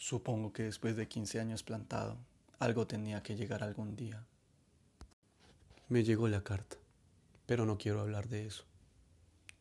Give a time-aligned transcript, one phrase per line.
[0.00, 2.16] Supongo que después de 15 años plantado,
[2.58, 4.24] algo tenía que llegar algún día.
[5.90, 6.78] Me llegó la carta,
[7.44, 8.64] pero no quiero hablar de eso.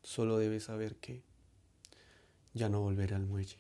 [0.01, 1.23] Solo debes saber que
[2.53, 3.57] ya no volveré al muelle.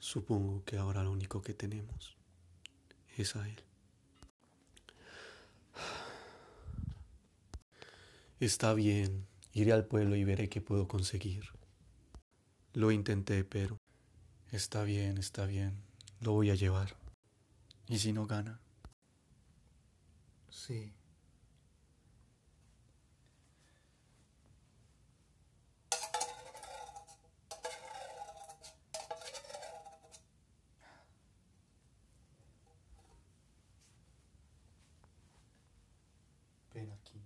[0.00, 2.18] Supongo que ahora lo único que tenemos
[3.16, 3.62] es a él.
[8.38, 11.58] Está bien, iré al pueblo y veré qué puedo conseguir.
[12.72, 13.78] Lo intenté, pero
[14.52, 15.74] está bien, está bien,
[16.20, 16.96] lo voy a llevar.
[17.88, 18.60] ¿Y si no gana?
[20.50, 20.92] Sí.
[36.74, 37.20] Ven aquí.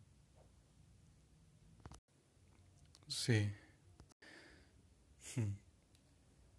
[3.09, 3.51] Sí.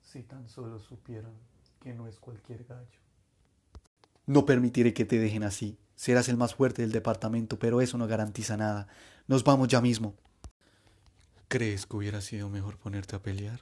[0.02, 1.34] Si tan solo supieran
[1.82, 3.00] que no es cualquier gallo.
[4.26, 5.78] No permitiré que te dejen así.
[5.96, 8.88] Serás el más fuerte del departamento, pero eso no garantiza nada.
[9.28, 10.16] Nos vamos ya mismo.
[11.48, 13.62] ¿Crees que hubiera sido mejor ponerte a pelear?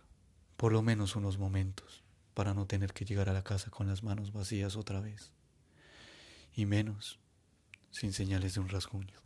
[0.57, 2.03] Por lo menos unos momentos,
[2.33, 5.31] para no tener que llegar a la casa con las manos vacías otra vez.
[6.55, 7.19] Y menos,
[7.91, 9.19] sin señales de un rasguño.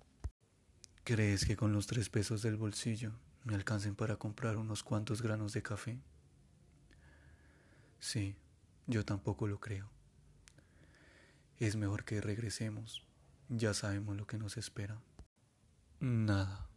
[1.04, 3.14] ¿Crees que con los tres pesos del bolsillo
[3.48, 6.02] me alcancen para comprar unos cuantos granos de café?
[7.98, 8.36] Sí,
[8.88, 9.90] yo tampoco lo creo.
[11.58, 13.06] Es mejor que regresemos.
[13.48, 15.02] Ya sabemos lo que nos espera.
[16.02, 16.68] Nada.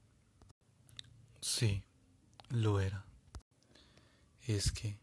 [1.41, 1.83] Sí,
[2.51, 3.05] lo era.
[4.47, 4.97] Es que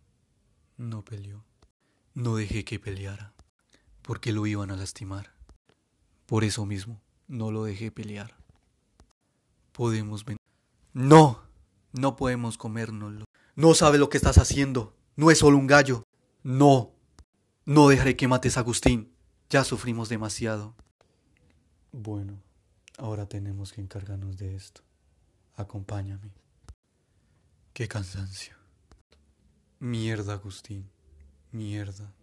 [0.78, 1.44] no peleó.
[2.14, 3.34] No dejé que peleara,
[4.04, 5.34] porque lo iban a lastimar.
[6.28, 8.38] Por eso mismo, no lo dejé pelear.
[9.74, 10.38] Podemos ven.
[10.94, 11.47] No,
[11.98, 13.26] no podemos comérnoslo.
[13.56, 14.96] No sabe lo que estás haciendo.
[15.16, 16.04] No es solo un gallo.
[16.44, 16.92] No,
[17.66, 19.12] no dejaré que mates a Agustín.
[19.50, 20.76] Ya sufrimos demasiado.
[21.92, 22.42] Bueno,
[22.98, 24.82] ahora tenemos que encargarnos de esto.
[25.56, 26.32] Acompáñame.
[27.74, 28.56] Qué cansancio.
[29.80, 30.90] Mierda, Agustín.
[31.52, 32.14] Mierda.